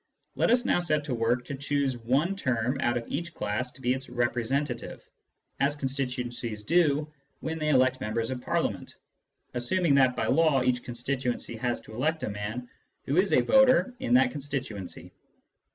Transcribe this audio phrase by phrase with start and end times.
[0.33, 3.81] Let us now set to work to choose one term out of each class to
[3.81, 5.07] be its representative,
[5.59, 8.95] as constituencies do when they elect members of Parliament,
[9.53, 12.67] assuming that by law each constituency has to elect a man
[13.05, 15.11] who is a voter in that constituency.